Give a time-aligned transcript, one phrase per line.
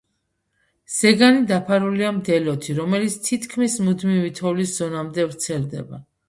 [0.93, 6.03] ზეგანი დაფარულია მდელოთი, რომელიც თითქმის მუდმივი თოვლის ზონამდე ვრცელდება.